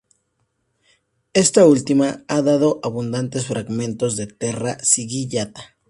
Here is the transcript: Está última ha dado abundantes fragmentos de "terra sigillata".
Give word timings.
Está 1.43 1.67
última 1.67 2.23
ha 2.27 2.41
dado 2.41 2.79
abundantes 2.81 3.45
fragmentos 3.45 4.15
de 4.15 4.25
"terra 4.25 4.79
sigillata". 4.83 5.77